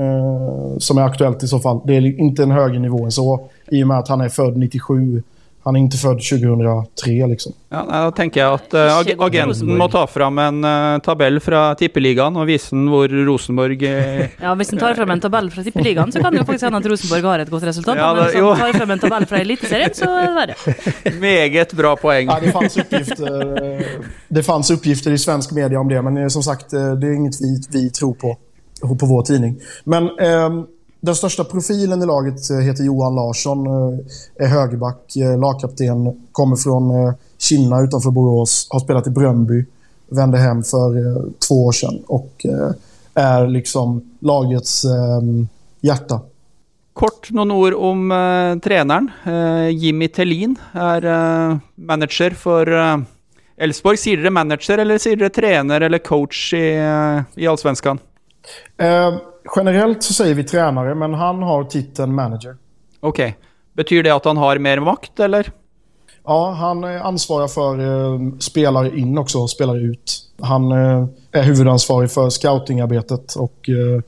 [0.00, 1.80] eh, som är aktuellt i så fall.
[1.84, 4.56] Det är inte en högre nivå än så, i och med att han är född
[4.56, 5.22] 97.
[5.62, 7.52] Han är inte född 2003 liksom.
[7.68, 11.36] Ja, nei, da tenker jeg at uh, ag agenten må ta fram en uh, tabell
[11.44, 14.22] fra Tippeligaen og vise den hvor Rosenborg uh...
[14.44, 16.80] Ja, Hvis han tar fram en tabell fra Tippeligaen, så kan det jo faktisk hende
[16.80, 18.00] at Rosenborg har et godt resultat.
[18.00, 21.16] Ja, men hvis han tar fram en tabell fra Eliteserien, så er det verre.
[21.28, 22.32] Meget bra poeng.
[22.32, 26.42] Ja, det, fanns uppgifter, eh, det fanns uppgifter i svensk media om det, men som
[26.46, 28.38] sagt, det er inget vi, vi tror på
[28.80, 29.60] på vår tidning.
[29.84, 30.50] Men eh,
[31.00, 33.98] den största profilen i laget eh, heter Johan Larsson, eh,
[34.44, 39.64] är högerback, eh, lagkapten, kommer från Kina, Kinna utanför Borås, har spelat i Bröndby,
[40.08, 41.14] vände hem för
[41.48, 42.46] två år sedan och
[43.14, 44.84] är liksom lagets
[45.80, 46.20] hjärta.
[46.92, 49.10] Kort noen ord om uh, treneren.
[49.26, 52.68] Uh, Jimmy Tellin er uh, manager for
[53.56, 53.96] Elfsborg.
[53.96, 57.98] Sier dere manager, eller sier dere trener eller coach i, uh, i Allsvenskan?
[59.50, 62.56] Eh, generellt så sier vi trenere, men han har tittelen manager.
[63.00, 63.20] Ok.
[63.72, 65.52] Betyr det at han har mer makt, eller?
[66.24, 70.26] Ja, han eh, for för eh, spelare in också, spelare ut.
[70.40, 74.02] Han eh, är huvudansvarig för scoutingarbetet och eh,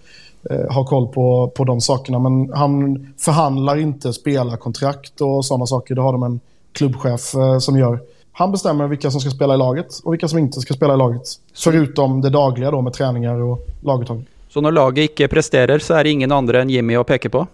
[0.50, 2.18] eh, har koll på, på de sakerna.
[2.18, 5.94] Men han förhandlar inte spelarkontrakt och sådana saker.
[5.94, 6.40] Det har de en
[6.72, 8.00] klubbchef eh, som gör.
[8.32, 10.96] Han bestämmer vilka som ska spela i laget och vilka som inte ska spela i
[10.96, 11.22] laget.
[11.54, 14.26] Förutom det dagliga då med träningar och laguttagning.
[14.52, 17.46] Så når laget ikke presterer, så er det ingen andre enn Jimmy å peke på?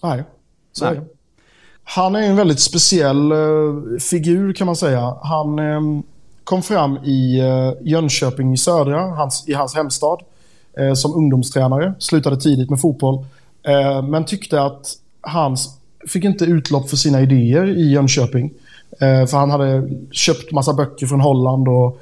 [0.00, 0.22] Nei.
[0.72, 1.02] så Nei.
[1.96, 4.88] Han er en veldig spesiell uh, figur kan man si.
[5.30, 5.90] Han um,
[6.48, 10.24] kom fram i uh, Jönköping i södra, hans, i hans hemstad,
[10.80, 11.92] uh, som ungdomstrener.
[12.02, 13.20] Sluttet tidlig med fotboll.
[13.68, 14.96] uh, men tykte at
[15.28, 15.54] han
[16.08, 18.52] fikk ikke utlopp for sine ideer i Jönköping.
[18.98, 21.98] for för han hadde kjøpt masse bøker fra Holland og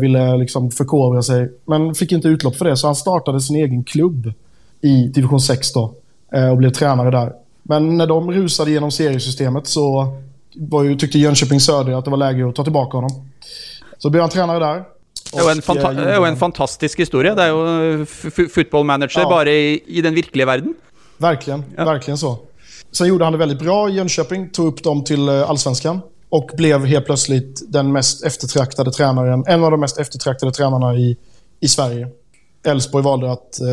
[0.00, 1.52] ville liksom förkovra sig.
[1.64, 4.32] Men fick inte utlopp för det, så han startade sin egen klubb
[4.80, 5.94] i division 6 då,
[6.34, 7.32] eh, och blev tränare där.
[7.62, 10.16] Men när de rusade genom seriesystemet så
[10.54, 13.10] var ju, tyckte Jönköping Söder att det var läge att ta tillbaka honom.
[13.98, 14.84] Så blev han tränare där.
[15.32, 17.34] Det er en, eh, det er jo en fantastisk historie.
[17.34, 18.04] Det er jo
[18.48, 19.28] football manager Ja.
[19.28, 20.74] bare i, i den virkelige verden.
[21.18, 21.84] Verkligen, Ja.
[21.84, 22.38] verkligen så.
[22.92, 26.00] Sen gjorde han det väldigt bra i Jönköping, tog upp dem till eh, allsvenskan
[26.32, 31.16] och blev helt plötsligt den mest eftertraktade tränaren, en av de mest eftertraktade tränarna i,
[31.60, 32.08] i Sverige.
[32.66, 33.68] Elfsborg valde att eh,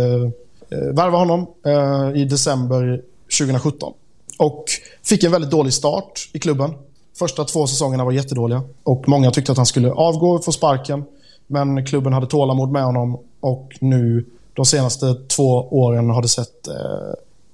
[0.69, 3.01] eh, värva honom eh, i december
[3.39, 3.93] 2017
[4.37, 4.63] och
[5.03, 6.73] fick en väldigt dålig start i klubben.
[7.19, 11.03] Första två säsongerna var jättedåliga och många tyckte att han skulle avgå och få sparken.
[11.47, 16.67] Men klubben hade tålamod med honom och nu de senaste två åren har det sett
[16.67, 16.73] eh,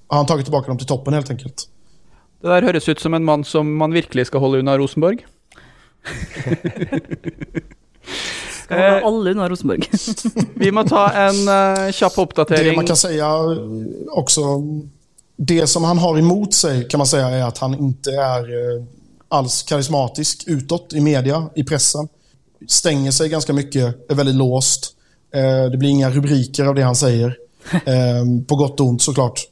[0.08, 1.68] har han tagit tillbaka dem till toppen helt enkelt.
[2.46, 5.24] Det der høres ut som en mann som man virkelig skal holde unna Rosenborg.
[6.06, 7.64] Skal holde
[8.68, 9.90] Eh, alle unna Rosenborg.
[10.54, 12.76] Vi må ta en uh, kjapp Det oppdatering.
[12.76, 13.14] man kan si
[14.10, 14.46] også
[15.36, 18.84] det som han har imot seg, kan man si, er at han ikke er uh,
[19.38, 22.10] alls karismatisk utåt i media, i pressen.
[22.66, 24.96] Stenger seg ganske mye, er veldig låst.
[25.30, 27.36] Uh, Det blir inga rubriker av det han sier.
[27.76, 29.46] på På og vondt, så såklart.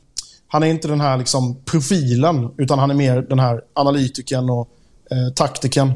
[0.55, 4.69] Han är inte den här liksom profilen, utan han är mer den här analytikern och
[5.11, 5.93] eh, taktikern.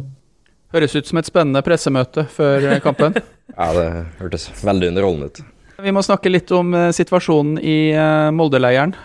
[0.74, 3.14] Høres ut som et spennende pressemøte før eh, kampen.
[3.54, 3.84] Ja, det
[4.18, 5.38] hørtes veldig underholdende ut.
[5.78, 8.96] Vi må snakke litt om eh, situasjonen i eh, Molde-leiren.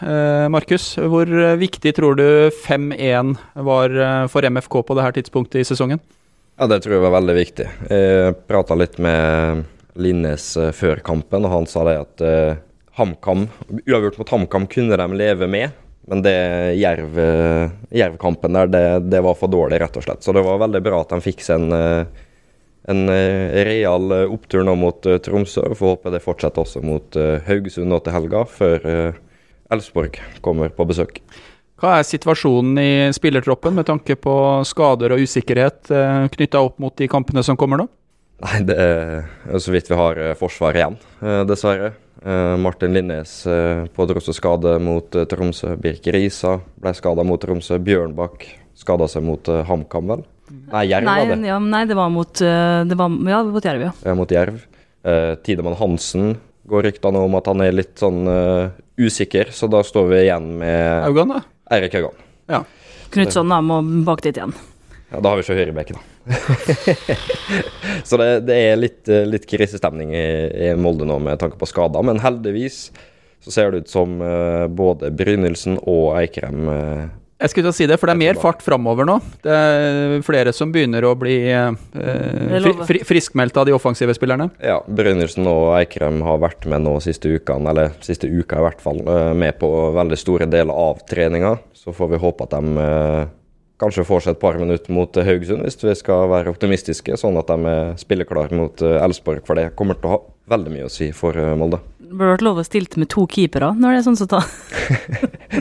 [0.49, 1.29] Markus, hvor
[1.61, 2.25] viktig tror du
[2.65, 3.37] 5-1
[3.69, 3.97] var
[4.33, 6.01] for MFK på dette tidspunktet i sesongen?
[6.57, 7.71] Ja, det tror jeg var veldig viktig.
[7.93, 9.67] Jeg prata litt med
[10.01, 12.29] Linnes før kampen, og han sa det at
[12.93, 13.47] HamKam
[13.85, 15.69] Uavgjort mot HamKam kunne de leve med,
[16.07, 16.35] men det
[16.77, 20.23] Jerv, eh, Jerv-kampen der, det, det var for dårlig, rett og slett.
[20.23, 22.27] Så det var veldig bra at de fikk seg en, eh,
[22.91, 25.65] en eh, real opptur nå mot Tromsø.
[25.71, 28.85] Vi får håpe det fortsetter også mot Haugesund nå til helga, før
[29.73, 31.23] Elsborg kommer på besøk.
[31.79, 34.35] Hva er situasjonen i spillertroppen med tanke på
[34.67, 35.89] skader og usikkerhet
[36.35, 37.87] knytta opp mot de kampene som kommer nå?
[38.43, 41.93] Nei, det er så vidt vi har eh, forsvar igjen, eh, dessverre.
[42.23, 43.31] Eh, Martin Linnes
[43.95, 45.73] pådro seg skade mot Tromsø.
[45.79, 47.79] Birker Risa ble skada mot Tromsø.
[47.83, 48.45] Bjørnbakk
[48.79, 50.25] skada seg mot HamKam, vel?
[50.73, 51.47] Nei, Jerv Nei, var det.
[51.47, 53.91] ja, nei, det var mot, det var, ja, mot Jerv, ja.
[54.05, 54.59] Ja, mot Jerv.
[55.03, 56.35] Eh, Tidemann Hansen
[56.67, 60.45] går ryktene om at han er litt sånn uh, usikker, så da står vi igjen
[60.61, 61.41] med Haugan, da?
[61.75, 62.63] Eirik Haugan.
[63.11, 64.55] Knutson da, må bak dit igjen.
[65.13, 66.01] Ja, da har vi ikke høyrebeke da.
[68.07, 70.27] så det, det er litt, eh, litt krisestemning i,
[70.65, 72.87] i Molde nå med tanke på skader, men heldigvis
[73.43, 77.03] så ser det ut som uh, både Brynildsen og Eikrem uh,
[77.43, 79.19] Jeg skulle til å si det, for det er mer fart framover nå.
[79.43, 84.47] Det er flere som begynner å bli uh, fri, fri, friskmeldt av de offensive spillerne.
[84.63, 88.81] Ja, Brynildsen og Eikrem har vært med nå siste ukene, eller siste uka i hvert
[88.81, 89.03] fall,
[89.37, 91.57] med på veldig store deler av treninga.
[91.77, 92.87] Så får vi håpe at de
[93.83, 97.39] kanskje får seg et par minutter mot eh, Haugesund, hvis vi skal være optimistiske, sånn
[97.41, 99.43] at de er spilleklare mot Elsborg, Elfsborg.
[99.47, 100.21] For det kommer til å ha
[100.55, 101.81] veldig mye å si for eh, Molde.
[102.03, 104.49] Det burde vært lov å stilte med to keepere når det er sånn som tar.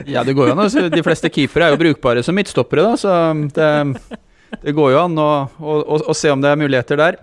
[0.08, 0.64] Ja, det går jo an.
[0.64, 3.12] Altså, de fleste keepere er jo brukbare som midtstoppere, da, så
[3.54, 3.68] det,
[4.64, 5.30] det går jo an å,
[5.60, 7.18] å, å, å se om det er muligheter der.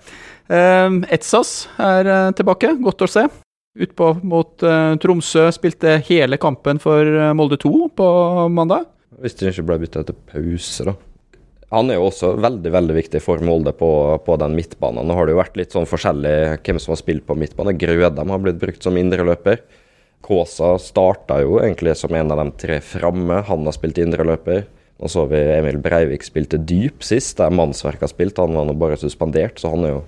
[0.50, 3.26] Eh, Etsas er eh, tilbake, godt å se.
[3.80, 8.08] Utpå mot eh, Tromsø, spilte hele kampen for eh, Molde 2 på
[8.54, 8.88] mandag.
[9.20, 10.96] Hvis det ikke ble bytta til pause, da.
[11.70, 13.90] Han er jo også veldig veldig viktig for Molde på,
[14.26, 15.06] på den midtbanen.
[15.06, 16.34] Nå har det jo vært litt sånn forskjellig
[16.66, 17.76] hvem som har spilt på midtbane.
[17.78, 19.62] Grødem har blitt brukt som indreløper.
[20.26, 23.44] Kåsa starta jo egentlig som en av de tre framme.
[23.46, 24.66] Han har spilt indreløper.
[25.00, 28.42] Nå så vi Emil Breivik spilte dyp sist, der Mannsverk har spilt.
[28.42, 30.02] Han var nå bare suspendert, så han er jo,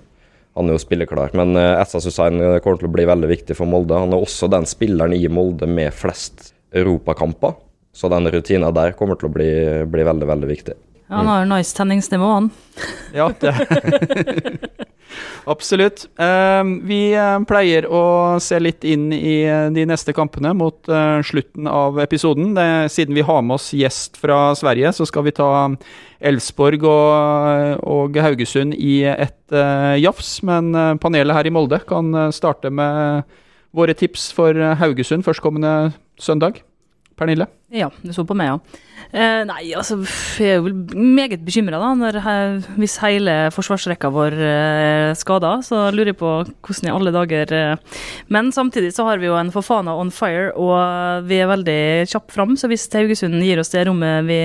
[0.57, 1.37] han er jo spilleklar.
[1.37, 4.01] Men Essa Susain kommer til å bli veldig viktig for Molde.
[4.01, 7.53] Han er også den spilleren i Molde med flest europakamper.
[7.93, 9.51] Så den rutina der kommer til å bli,
[9.91, 10.77] bli veldig, veldig viktig.
[11.11, 12.49] Ja, Han har nice tenningsnivå, han.
[13.13, 13.51] Ja, det.
[15.43, 16.05] Absolutt.
[16.15, 18.03] Eh, vi eh, pleier å
[18.39, 22.55] se litt inn i eh, de neste kampene mot eh, slutten av episoden.
[22.87, 25.51] Siden vi har med oss gjest fra Sverige, så skal vi ta
[26.31, 29.59] Elfsborg og, og Haugesund i et
[29.99, 30.37] jafs.
[30.47, 33.25] Men panelet her i Molde kan starte med
[33.75, 36.61] våre tips for Haugesund førstkommende søndag.
[37.21, 37.45] Pernille?
[37.69, 38.87] Ja, du så på meg, ja.
[39.11, 39.97] Eh, nei, altså,
[40.39, 41.91] jeg er jo vel meget bekymra, da.
[41.99, 42.17] Når,
[42.79, 44.81] hvis hele forsvarsrekka vår eh,
[45.11, 47.97] er skada, så lurer jeg på hvordan i alle dager eh.
[48.31, 52.33] Men samtidig så har vi jo en Fofana on fire, og vi er veldig kjappe
[52.33, 52.55] fram.
[52.57, 54.41] Så hvis Haugesund gir oss det rommet vi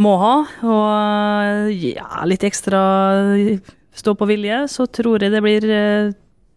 [0.00, 2.82] må ha, og ja, litt ekstra
[3.92, 6.14] stå på vilje, så tror jeg det blir eh,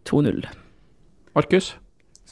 [0.08, 0.46] 2-0.
[1.36, 1.74] Markus?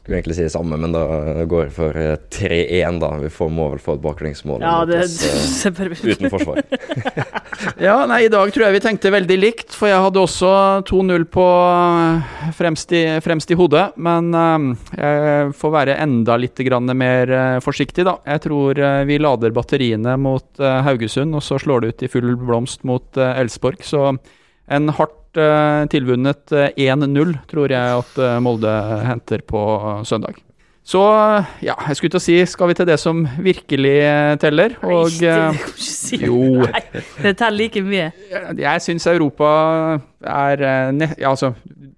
[0.04, 1.02] Skulle egentlig si det samme, men da
[1.48, 3.08] går jeg for eh, 3-1, da.
[3.22, 6.60] Vi får, må vel få et baklengsmål Ja, det, oss, eh, uten forsvar.
[7.86, 10.50] Ja, nei, I dag tror jeg vi tenkte veldig likt, for jeg hadde også
[10.90, 13.86] 2-0 på eh, fremst i, fremst i hodet.
[13.96, 14.68] Men eh,
[15.00, 18.18] jeg får være enda litt grann mer eh, forsiktig, da.
[18.28, 22.12] Jeg tror eh, vi lader batteriene mot eh, Haugesund, og så slår det ut i
[22.12, 23.40] full blomst mot Elsborg.
[23.44, 23.84] Elfsborg.
[23.88, 24.06] Så
[24.66, 25.23] en hardt eh,
[25.92, 29.62] tilvunnet eh, 1-0 tror jeg at eh, Molde henter på
[30.06, 30.40] søndag.
[30.84, 31.00] Så
[31.64, 34.74] ja, jeg skulle til å si, skal vi til det som virkelig eh, teller?
[34.84, 36.18] Og Nei, det eh, si.
[36.26, 36.42] jo.
[36.60, 36.82] Nei,
[37.24, 38.10] det teller like mye.
[38.60, 39.48] jeg, syns Europa
[40.20, 41.54] er eh, ja, altså,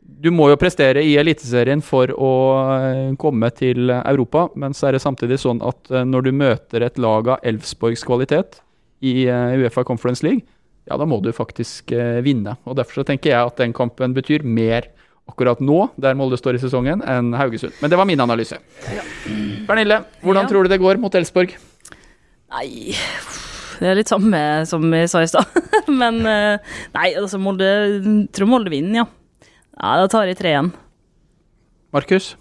[0.07, 2.33] Du må jo prestere i Eliteserien for å
[2.77, 6.87] eh, komme til Europa, men så er det samtidig sånn at eh, når du møter
[6.87, 8.61] et lag av Elfsborgs kvalitet
[9.03, 10.47] i eh, Uefa Conference League,
[10.87, 12.57] ja, da må du faktisk eh, vinne.
[12.67, 14.87] Og Derfor så tenker jeg at den kampen betyr mer
[15.27, 17.75] akkurat nå, der Molde står i sesongen, enn Haugesund.
[17.83, 18.61] Men det var min analyse.
[19.67, 20.49] Pernille, hvordan Ja.
[20.53, 21.57] tror du det går mot Elsborg?
[22.55, 22.95] Nei
[23.81, 24.39] Det er litt samme
[24.71, 25.51] som jeg sa i stad.
[26.01, 26.59] Men eh,
[26.95, 29.07] nei, altså Molde Tror Molde vinner, ja.
[29.77, 30.71] Ja, Da tar jeg tre igjen.
[31.93, 32.37] Markus?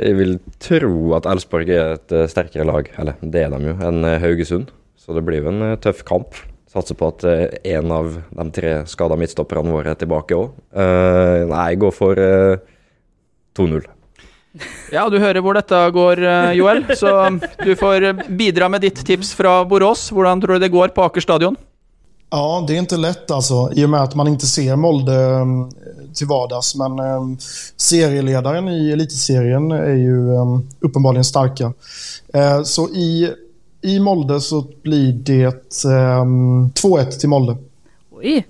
[0.00, 3.74] Jeg vil tro at Elsborg er et eh, sterkere lag, eller det er de jo,
[3.88, 4.70] enn Haugesund.
[5.00, 6.36] Så det blir jo en tøff kamp.
[6.70, 10.52] Satser på at én en av de tre skada midtstopperne våre er tilbake òg.
[11.50, 12.60] nei, jeg går for uh,
[13.58, 13.88] 2-0.
[14.90, 16.82] Ja, du hører hvor dette går, eh, Joel.
[16.98, 17.10] Så
[17.62, 20.08] du får bidra med ditt tips fra Borås.
[20.10, 21.56] Hvordan tror du det går på Aker stadion?
[22.30, 26.14] Ja, det är inte lätt alltså i och med att man inte ser Molde til
[26.14, 26.74] till vardags.
[26.74, 27.22] Men eh,
[27.76, 31.72] serieledaren i elitserien är ju eh, uppenbarligen starka.
[32.34, 33.30] Eh, så i,
[33.82, 36.24] i Molde så blir det eh,
[36.80, 37.56] 2-1 til Molde.
[38.20, 38.40] Oi.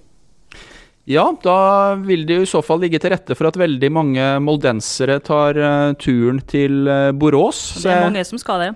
[1.10, 4.26] Ja, da vil det jo i så fall ligge til rette for at veldig mange
[4.44, 7.80] moldensere tar uh, turen til uh, Borås.
[7.82, 8.68] Det er mange som skal det.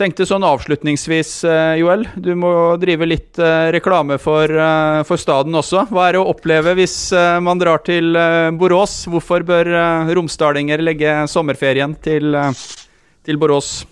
[0.00, 3.40] tenkte sånn avslutningsvis, uh, Joel, du må drive litt
[3.76, 4.48] reklame for,
[5.08, 5.84] for staden også.
[5.92, 6.96] Hva er det å oppleve hvis
[7.44, 8.16] man drar til
[8.56, 9.02] Borås?
[9.12, 9.74] Hvorfor bør
[10.16, 12.38] romsdalinger legge sommerferien til,
[13.26, 13.82] til Borås?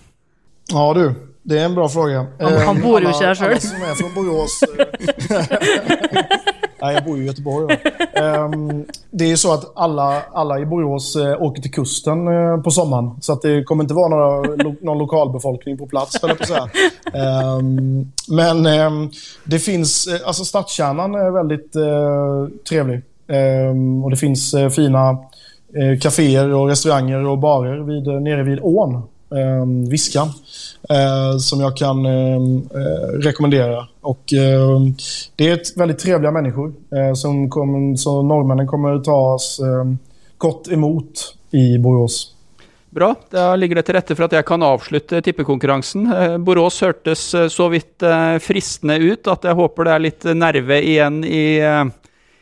[0.71, 1.05] Ja du,
[1.43, 2.25] det är en bra fråga.
[2.39, 3.51] Han- han Eh, bor ju alla- där själv.
[3.51, 4.59] Alla som är från Borås...
[5.29, 5.43] Nei,
[6.81, 7.77] Nej, jag bor jo i Göteborg.
[8.13, 12.61] Ehm, det är ju så att alla, alla i Borås eh, åker till kusten eh,
[12.61, 13.11] på sommaren.
[13.21, 16.69] Så att det kommer inte vara några, någon lokalbefolkning på plats, höll på att.
[17.15, 19.09] Ehm, men ehm,
[19.45, 20.07] det finns...
[20.07, 23.01] eh, Alltså stadskärnan är väldigt eh, trevlig.
[24.03, 25.09] Och det finns eh, fina
[25.75, 28.93] eh, kaféer och restauranger och barer vid, eh, nere vid ån.
[28.95, 30.27] Eh, Viskan.
[30.91, 32.35] Eh, som jag kan eh,
[32.81, 33.87] eh, rekommendera.
[34.01, 34.79] Och, eh,
[35.35, 36.73] det är ett väldigt trevliga människor.
[36.95, 39.93] Eh, som kommer, så norrmännen kommer ta oss eh,
[40.37, 42.35] gott emot i Borås.
[42.89, 46.11] Bra, da ligger det til rette for at jeg kan avslutte tippekonkurransen.
[46.11, 47.23] Eh, Borås hørtes
[47.55, 48.03] så vidt
[48.43, 51.61] fristende ut at jeg håper det er litt nerve igjen i,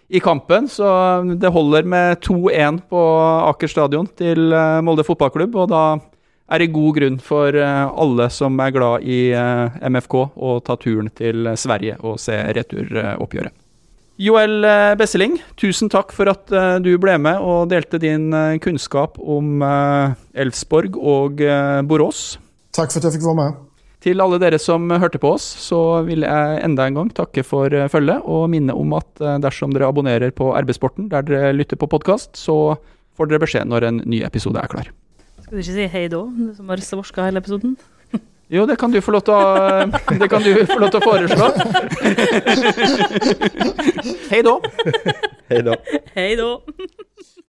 [0.09, 0.65] i kampen.
[0.71, 0.89] Så
[1.37, 3.03] det holder med 2-1 på
[3.51, 4.49] Aker stadion til
[4.81, 5.83] Molde fotballklubb, og da
[6.49, 10.77] er det god grunn for eh, alle som er glad i eh, MFK, å ta
[10.81, 13.55] turen til Sverige og se returoppgjøret.
[14.19, 18.57] Joel eh, Besseling, tusen takk for at eh, du ble med og delte din eh,
[18.59, 22.33] kunnskap om eh, Elfsborg og eh, Borås.
[22.75, 23.65] Takk for at jeg fikk være med.
[24.03, 27.71] Til alle dere som hørte på oss, så vil jeg enda en gang takke for
[27.71, 31.79] eh, følget, og minne om at eh, dersom dere abonnerer på RB-sporten der dere lytter
[31.79, 32.75] på podkast, så
[33.15, 34.91] får dere beskjed når en ny episode er klar.
[35.49, 37.71] Skal du ikke si hei da, du som har svorska hele episoden?
[38.53, 39.87] Jo, det kan du få lov til å,
[40.21, 41.47] det kan du få lov til å foreslå.
[44.29, 44.53] Hei da.
[45.49, 45.73] Hei da.
[46.13, 46.51] Hei da.